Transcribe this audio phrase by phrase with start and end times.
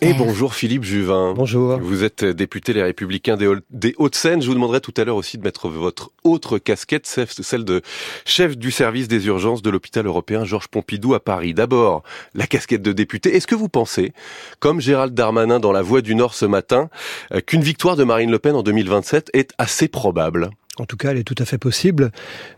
[0.00, 1.32] Et bonjour Philippe Juvin.
[1.32, 1.78] Bonjour.
[1.78, 4.42] Vous êtes député Les Républicains des Hauts-de-Seine.
[4.42, 7.80] Je vous demanderai tout à l'heure aussi de mettre votre autre casquette, celle de
[8.24, 11.54] chef du service des urgences de l'hôpital européen Georges Pompidou à Paris.
[11.54, 12.02] D'abord,
[12.34, 13.36] la casquette de député.
[13.36, 14.12] Est-ce que vous pensez,
[14.58, 16.90] comme Gérald Darmanin dans La Voix du Nord ce matin,
[17.32, 20.50] euh, qu'une victoire de Marine Le Pen en 2027 est assez probable?
[20.80, 22.10] En tout cas, elle est tout à fait possible.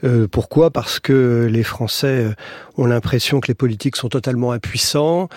[0.04, 0.71] Euh, pourquoi?
[0.71, 2.34] Parce que les Français euh,
[2.77, 5.29] ont l'impression que les politiques sont totalement impuissants.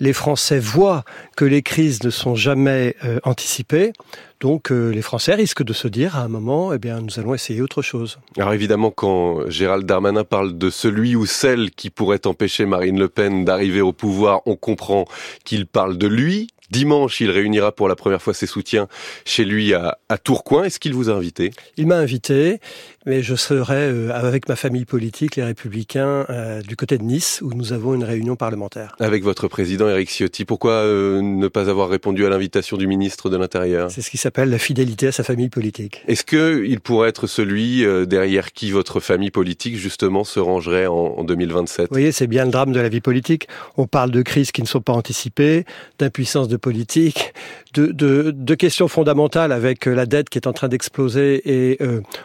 [0.00, 1.04] Les Français voient
[1.36, 3.92] que les crises ne sont jamais euh, anticipées.
[4.40, 7.62] Donc les Français risquent de se dire à un moment, eh bien, nous allons essayer
[7.62, 8.18] autre chose.
[8.36, 13.08] Alors évidemment, quand Gérald Darmanin parle de celui ou celle qui pourrait empêcher Marine Le
[13.08, 15.06] Pen d'arriver au pouvoir, on comprend
[15.44, 18.88] qu'il parle de lui, Dimanche, il réunira pour la première fois ses soutiens
[19.24, 20.64] chez lui à, Tourcoing.
[20.64, 21.50] Est-ce qu'il vous a invité?
[21.76, 22.60] Il m'a invité
[23.06, 27.40] mais je serai euh, avec ma famille politique, les Républicains, euh, du côté de Nice,
[27.42, 28.96] où nous avons une réunion parlementaire.
[28.98, 30.44] Avec votre président Éric Ciotti.
[30.44, 33.90] Pourquoi euh, ne pas avoir répondu à l'invitation du ministre de l'Intérieur?
[33.90, 36.02] C'est ce qui s'appelle la fidélité à sa famille politique.
[36.08, 40.94] Est-ce que il pourrait être celui derrière qui votre famille politique justement se rangerait en,
[40.94, 43.48] en 2027 Vous voyez, c'est bien le drame de la vie politique.
[43.76, 45.64] On parle de crises qui ne sont pas anticipées,
[45.98, 47.32] d'impuissance de politique,
[47.74, 51.78] de, de, de, questions fondamentales avec la dette qui est en train d'exploser et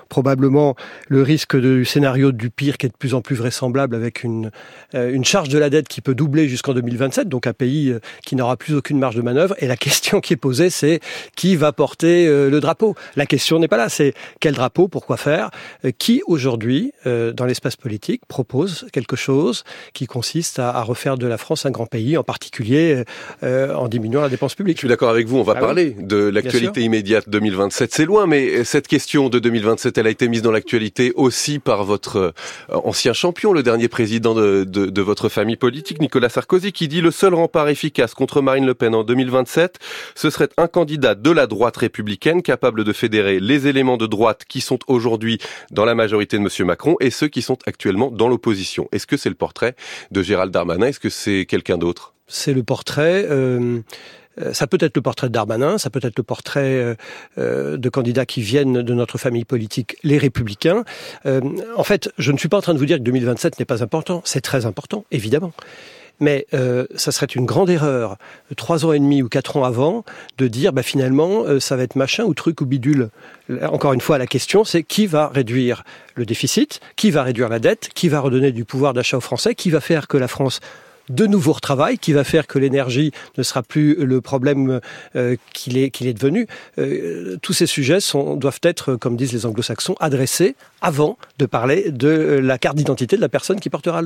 [0.07, 0.75] probablement
[1.07, 4.51] le risque du scénario du pire qui est de plus en plus vraisemblable avec une,
[4.95, 8.35] euh, charge de la dette qui peut doubler jusqu'en 2027, donc un pays euh, qui
[8.35, 9.53] n'aura plus aucune marge de manœuvre.
[9.59, 10.99] Et la question qui est posée, c'est
[11.35, 12.95] qui va porter euh, le drapeau?
[13.15, 15.51] La question n'est pas là, c'est quel drapeau, pourquoi faire?
[15.97, 21.65] Qui aujourd'hui, dans l'espace politique, propose quelque chose qui consiste à, refaire de la France
[21.65, 23.03] un grand pays, en particulier
[23.43, 26.17] en diminuant la dépense publique Je suis d'accord avec vous, on va ah parler de
[26.17, 27.91] l'actualité immédiate 2027.
[27.93, 31.57] C'est loin, mais cette question de 2027, elle a été mise dans la actualité aussi
[31.57, 32.31] par votre euh,
[32.83, 37.11] ancien champion, le dernier président de, de, votre famille politique, Nicolas Sarkozy, qui dit le
[37.11, 39.79] seul rempart efficace contre Marine Le Pen en 2027,
[40.15, 44.43] ce serait un candidat de la droite républicaine capable de fédérer les éléments de droite
[44.47, 45.39] qui sont aujourd'hui
[45.71, 46.67] dans la majorité de M.
[46.67, 48.89] Macron et ceux qui sont actuellement dans l'opposition.
[48.91, 49.75] Est-ce que c'est le portrait
[50.11, 50.87] de Gérald Darmanin?
[50.87, 52.13] Est-ce que c'est quelqu'un d'autre?
[52.29, 53.25] C'est le portrait.
[53.29, 53.81] Euh,
[54.41, 56.95] euh, ça peut être le portrait Darmanin, ça peut être le portrait euh,
[57.37, 60.83] euh, de candidats qui viennent de notre famille politique, les Républicains.
[61.25, 63.83] en fait, je ne suis pas en train de vous dire que 2027 n'est pas
[63.83, 64.21] important.
[64.25, 65.51] C'est très important, évidemment.
[66.21, 66.47] Mais
[66.95, 68.17] ça serait une grande erreur,
[68.57, 70.03] trois ans et demi ou quatre ans avant,
[70.37, 73.09] de dire bah, finalement ça va être machin ou truc ou bidule.
[73.63, 75.83] Encore une fois, la question c'est qui va réduire
[76.15, 79.55] le déficit, qui va réduire la dette, qui va redonner du pouvoir d'achat aux Français,
[79.55, 80.59] qui va faire que la France
[81.09, 84.79] de nouveau retravail qui va faire que l'énergie ne sera plus le problème
[85.15, 86.47] euh, qu'il est, qu'il est devenu.
[86.77, 91.91] Euh, tous ces sujets sont, doivent être, comme disent les anglo-saxons, adressés avant de parler
[91.91, 94.01] de la carte d'identité de la personne qui portera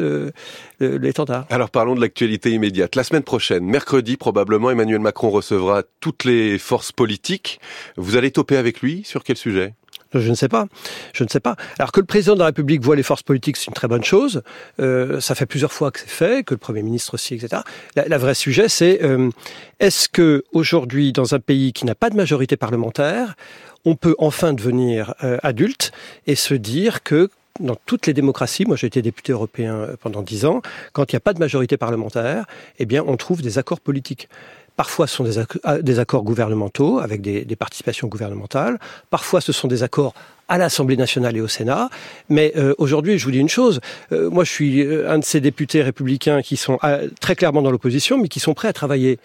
[0.80, 1.46] l'étendard.
[1.50, 2.96] Alors parlons de l'actualité immédiate.
[2.96, 7.60] La semaine prochaine, mercredi probablement, Emmanuel Macron recevra toutes les forces politiques.
[7.98, 9.74] Vous allez toper avec lui sur quel sujet?
[10.20, 10.68] Je ne sais pas.
[11.14, 11.56] Je ne sais pas.
[11.80, 14.04] Alors que le président de la République voit les forces politiques, c'est une très bonne
[14.04, 14.42] chose.
[14.80, 17.62] Euh, ça fait plusieurs fois que c'est fait, que le Premier ministre aussi, etc.
[17.96, 19.30] La, la vraie sujet, c'est euh,
[19.80, 23.36] est-ce que aujourd'hui, dans un pays qui n'a pas de majorité parlementaire,
[23.86, 25.92] on peut enfin devenir euh, adulte
[26.28, 27.30] et se dire que
[27.60, 31.16] dans toutes les démocraties, moi j'ai été député européen euh, pendant dix ans, quand il
[31.16, 32.46] n'y a pas de majorité parlementaire,
[32.80, 34.28] eh bien on trouve des accords politiques.
[34.76, 38.80] Parfois, ce sont des, ah, accords gouvernementaux avec des, participations gouvernementales.
[39.10, 40.14] Parfois, ce sont des accords
[40.48, 41.90] à l'Assemblée nationale et au Sénat.
[42.30, 43.80] Mais euh, aujourd'hui, je vous dis une chose.
[44.12, 46.80] Euh, moi, je suis un de ces députés républicains qui sont
[47.22, 49.20] très clairement dans l'opposition, mais qui sont prêts à travailler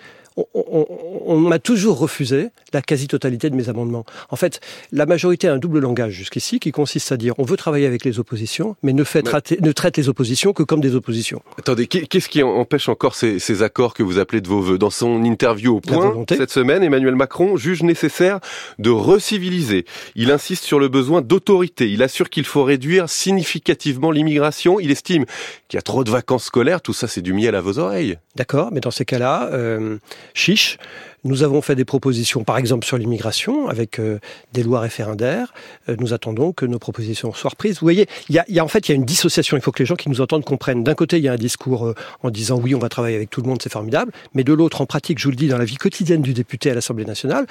[0.55, 4.05] on, m'a toujours refusé la quasi-totalité de mes amendements.
[4.31, 4.61] En fait,
[4.93, 8.05] la majorité a un double langage jusqu'ici qui consiste à dire on veut travailler avec
[8.05, 9.25] les oppositions, mais ne, fait
[9.61, 11.43] ne traite les oppositions que comme des oppositions.
[11.59, 14.79] Attendez, qu'est-ce qui empêche encore ces, accords que vous appelez de vos voeux?
[14.79, 18.41] Dans son interview au point cette semaine, Emmanuel Macron juge nécessaire
[18.79, 19.85] de reciviliser.
[20.15, 21.91] Il insiste sur le besoin d'autorité.
[21.91, 24.79] Il assure qu'il faut réduire significativement l'immigration.
[24.81, 25.25] Il estime
[25.69, 26.81] qu'il y a trop de vacances scolaires.
[26.81, 28.19] Tout ça, c'est du miel à vos oreilles.
[28.37, 29.99] D'accord, mais dans ces cas-là, euh,
[30.35, 30.79] chiche.
[31.25, 34.21] Nous avons fait des propositions, par exemple sur l'immigration, avec euh,
[34.53, 35.53] des lois référendaires.
[35.89, 37.81] Euh, nous attendons que nos propositions soient reprises.
[37.81, 39.57] Vous voyez, il y a, en fait il y a une dissociation.
[39.57, 40.85] Il faut que les gens qui nous entendent comprennent.
[40.85, 43.31] D'un côté, il y a un discours euh, en disant oui, on va travailler avec
[43.31, 44.13] tout le monde, c'est formidable.
[44.35, 46.71] Mais de l'autre, en pratique, je vous le dis, dans la vie quotidienne du député
[46.71, 47.47] à l'Assemblée nationale,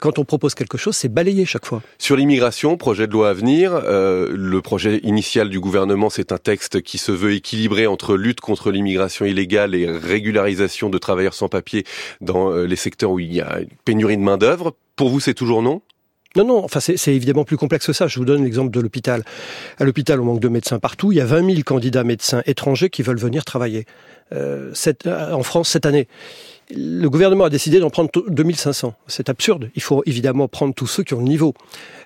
[0.00, 1.82] quand on propose quelque chose, c'est balayé chaque fois.
[1.98, 6.82] Sur l'immigration, projet de loi à venir, le projet initial du gouvernement, c'est un texte
[6.82, 11.84] qui se veut équilibré entre lutte contre l'immigration illégale et régularisation de travailleurs sans papier
[12.20, 14.74] dans les secteurs où il y a une pénurie de main d'œuvre.
[14.96, 15.82] Pour vous, c'est toujours non?
[16.36, 18.08] Non, non, c'est évidemment plus complexe que ça.
[18.08, 19.22] Je vous donne l'exemple de l'hôpital.
[19.78, 21.12] À l'hôpital, on manque de médecins partout.
[21.12, 23.86] Il y a 20 000 candidats médecins étrangers qui veulent venir travailler
[24.32, 24.72] euh,
[25.06, 26.08] euh, en France cette année.
[26.74, 28.94] le gouvernement a décidé d'en prendre 2500.
[29.06, 29.70] C'est absurde.
[29.76, 31.54] Il faut évidemment prendre tous ceux qui ont le niveau.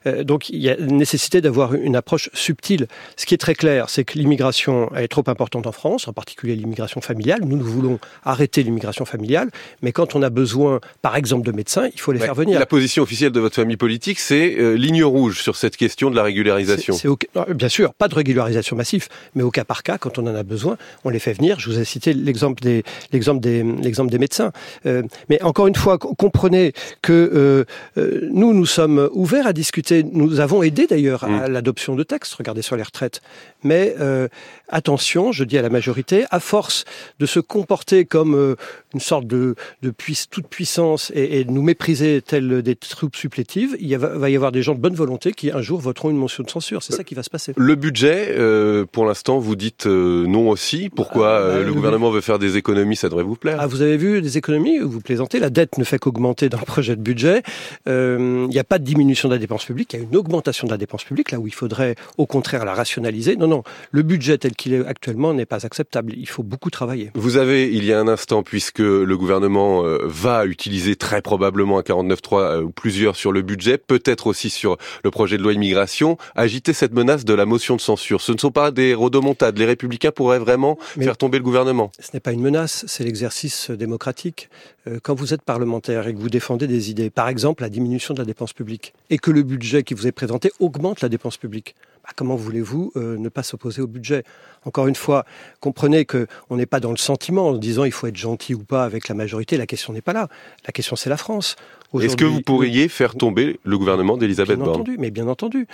[0.08, 2.86] Euh, donc il y a nécessité d'avoir une approche subtile.
[3.16, 6.56] Ce qui est très clair, c'est que l'immigration est trop importante en France, en particulier
[6.56, 7.40] l'immigration familiale.
[7.44, 9.50] Nous, nous voulons arrêter l'immigration familiale,
[9.82, 12.58] mais quand on a besoin, par exemple, de médecins, il faut les faire venir.
[12.58, 16.16] La position officielle de votre famille politique, c'est euh, ligne rouge sur cette question de
[16.16, 16.96] la régularisation.
[17.54, 20.42] bien sûr, pas de régularisation massive, mais au cas par cas, quand on en a
[20.42, 21.60] besoin, on les fait venir.
[21.60, 22.82] Je vous ai cité l'exemple des,
[23.12, 24.52] l'exemple des, l'exemple des médecins.
[24.86, 26.72] Euh, mais encore une fois, comprenez
[27.02, 27.66] que
[27.96, 31.52] nous, nous sommes ouverts à discuter nous avons aidé d'ailleurs à mm.
[31.52, 33.20] l'adoption de textes, regardez sur les retraites.
[33.64, 34.28] Mais euh,
[34.68, 36.84] attention, je dis à la majorité, à force
[37.18, 38.56] de se comporter comme euh,
[38.94, 39.92] une sorte de, de
[40.30, 44.62] toute puissance et, de nous mépriser tels des troupes supplétives, il va y avoir des
[44.62, 46.82] gens de bonne volonté qui un jour voteront une motion de censure.
[46.82, 47.52] C'est ça qui va se passer.
[47.56, 50.90] Le budget, euh, pour l'instant, vous dites non aussi.
[50.94, 53.58] Pourquoi ah, bah, le gouvernement veut faire des économies Ça devrait vous plaire.
[53.60, 54.78] Ah, vous avez vu des économies?
[54.78, 55.40] Vous plaisantez.
[55.40, 57.42] La dette ne fait qu'augmenter dans le projet de budget.
[57.86, 60.66] Il n'y a pas de diminution de la dépense publique qu'il y a une augmentation
[60.66, 63.36] de la dépense publique, là où il faudrait au contraire la rationaliser.
[63.36, 66.12] Non, non, le budget tel qu'il est actuellement n'est pas acceptable.
[66.16, 67.10] Il faut beaucoup travailler.
[67.14, 71.78] Vous avez, il y a un instant, puisque le gouvernement euh, va utiliser très probablement
[71.78, 75.52] un 49.3 euh, ou plusieurs sur le budget, peut-être aussi sur le projet de loi
[75.52, 78.20] immigration, agiter cette menace de la motion de censure.
[78.20, 79.58] Ce ne sont pas des rodomontades.
[79.58, 81.90] Les républicains pourraient vraiment faire tomber le gouvernement.
[81.98, 84.48] Ce n'est pas une menace, c'est l'exercice démocratique.
[84.86, 88.14] Euh, quand vous êtes parlementaire et que vous défendez des idées, par exemple la diminution
[88.14, 91.36] de la dépense publique, et que le budget qui vous est présenté augmente la dépense
[91.36, 91.74] publique,
[92.08, 94.24] bah, comment voulez-vous euh, ne pas s'opposer au budget?
[94.64, 95.24] Encore une fois,
[95.60, 98.84] comprenez qu'on n'est pas dans le sentiment en disant il faut être gentil ou pas
[98.84, 99.56] avec la majorité.
[99.58, 100.28] La question n'est pas là.
[100.66, 101.56] La question c'est la France.
[102.00, 104.70] Est-ce que vous pourriez faire tomber le gouvernement d'Elisabeth Borne?
[104.70, 105.66] entendu, Mais bien entendu.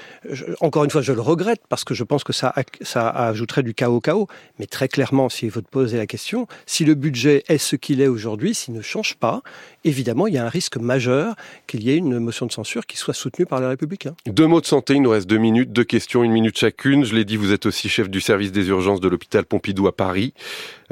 [0.61, 3.75] encore une fois, je le regrette parce que je pense que ça, ça ajouterait du
[3.75, 4.29] chaos au chaos.
[4.61, 8.07] Mais très clairement, si vous posez la question, si le budget est ce qu'il est
[8.07, 9.43] aujourd'hui, s'il ne change pas,
[9.85, 11.35] évidemment, il y a un risque majeur
[11.67, 14.15] qu'il y ait une motion de censure qui soit soutenue par les Républicains.
[14.27, 17.05] Deux mots de santé, il nous reste deux minutes, deux questions, une minute chacune.
[17.05, 19.97] Je l'ai dit, vous êtes aussi chef du service des urgences de l'hôpital Pompidou à
[19.97, 20.35] Paris.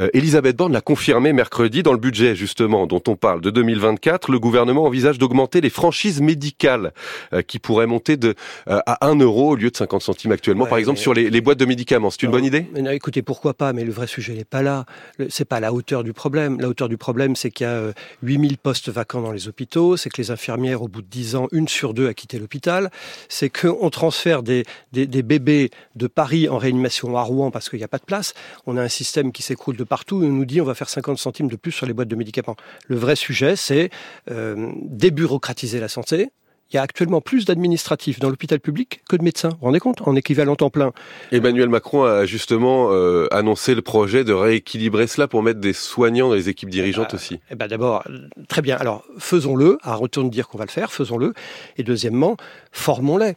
[0.00, 4.30] Euh, Elisabeth Borne l'a confirmé mercredi dans le budget, justement, dont on parle de 2024.
[4.30, 6.92] Le gouvernement envisage d'augmenter les franchises médicales
[7.32, 8.34] euh, qui pourraient monter de,
[8.68, 11.58] euh, à 1 euro au lieu de 50 centimes actuellement, par exemple, sur les, boîtes
[11.58, 12.10] de médicaments.
[12.10, 12.66] C'est une bonne idée?
[12.90, 14.86] Écoutez, pourquoi pas, mais le vrai sujet n'est pas là.
[15.28, 16.60] C'est pas la hauteur du problème.
[16.60, 17.92] La hauteur du problème, c'est qu'il y a
[18.22, 21.48] 8000 postes vacants dans les hôpitaux, c'est que les infirmières, au bout de 10 ans,
[21.50, 22.90] une sur deux a quitté l'hôpital,
[23.28, 27.78] c'est qu'on transfère des, des, des, bébés de Paris en réanimation à Rouen parce qu'il
[27.78, 28.34] n'y a pas de place.
[28.66, 31.48] On a un système qui s'écroule de partout nous dit on va faire 50 centimes
[31.48, 32.56] de plus sur les boîtes de médicaments.
[32.86, 33.90] Le vrai sujet, c'est
[34.30, 36.30] euh, débureaucratiser la santé,
[36.72, 39.50] il y a actuellement plus d'administratifs dans l'hôpital public que de médecins.
[39.50, 40.02] Vous vous rendez compte?
[40.06, 40.92] En équivalent temps plein.
[41.30, 46.28] Emmanuel Macron a justement euh, annoncé le projet de rééquilibrer cela pour mettre des soignants
[46.28, 47.40] dans les équipes dirigeantes ben, aussi.
[47.50, 48.04] Eh ben d'abord,
[48.48, 48.76] très bien.
[48.76, 49.78] Alors faisons-le.
[49.82, 51.34] À retourne dire qu'on va le faire, faisons-le.
[51.76, 52.36] Et deuxièmement,
[52.72, 53.34] formons-les.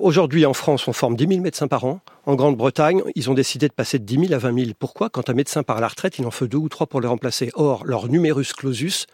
[0.00, 2.00] Aujourd'hui, en France, on forme 10 000 médecins par an.
[2.26, 4.70] En Grande-Bretagne, ils ont décidé de passer de 10 000 à 20 000.
[4.78, 5.10] Pourquoi?
[5.10, 7.08] Quand un médecin part à la retraite, il en faut deux ou trois pour le
[7.08, 7.50] remplacer.
[7.54, 9.06] Or, leur numerus clausus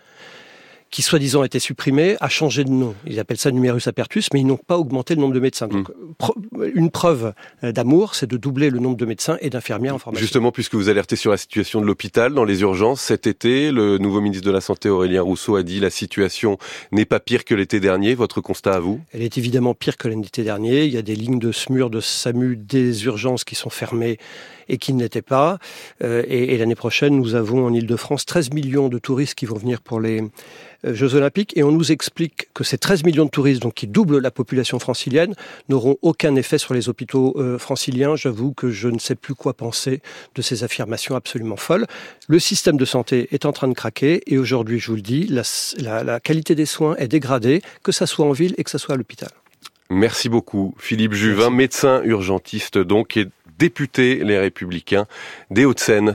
[0.91, 2.95] qui soi-disant a été supprimé, a changé de nom.
[3.07, 5.69] Ils appellent ça numerus apertus, mais ils n'ont pas augmenté le nombre de médecins.
[5.69, 6.65] Donc, mm.
[6.75, 7.33] une preuve
[7.63, 10.21] euh, d'amour, c'est de doubler le nombre de médecins et d'infirmières en formation.
[10.21, 13.99] Justement, puisque vous alertez sur la situation de l'hôpital dans les urgences, cet été, le
[13.99, 16.59] nouveau ministre de la Santé, Aurélien Rousseau, a dit la situation
[16.91, 18.15] n'est pas pire que l'été dernier.
[18.15, 19.01] Votre constat à vous?
[19.13, 20.85] Elle est évidemment pire que l'été dernier.
[20.85, 24.19] Il y a des lignes de SMUR, de SAMU, des urgences qui sont fermées
[24.71, 25.59] et qui ne l'étaient pas.
[26.03, 29.57] Euh, et, et l'année prochaine, nous avons en Ile-de-France 13 millions de touristes qui vont
[29.57, 30.23] venir pour les
[30.87, 33.87] euh, Jeux Olympiques et on nous explique que ces 13 millions de touristes, donc qui
[33.87, 35.35] doublent la population francilienne,
[35.69, 38.17] n'auront aucun effet sur les hôpitaux euh, franciliens.
[38.17, 40.01] J'avoue que je ne sais plus quoi penser
[40.35, 41.87] de ces affirmations absolument folles.
[42.29, 45.27] Le système de santé est en train de craquer et aujourd'hui, je vous le dis,
[45.27, 45.43] la,
[45.79, 48.79] la, la qualité des soins est dégradée, que ça soit en ville et que ça
[48.79, 49.31] soit à l'hôpital.
[49.93, 53.27] Merci beaucoup, Philippe Juvin, médecin urgentiste donc et
[53.61, 55.07] député Les Républicains
[55.51, 56.09] des Hauts-de-Seine.